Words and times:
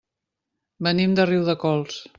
Venim 0.89 1.15
de 1.21 1.29
Riudecols. 1.33 2.05